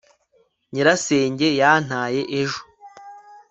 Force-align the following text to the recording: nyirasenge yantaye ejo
nyirasenge 0.71 1.47
yantaye 1.59 2.21
ejo 2.41 2.61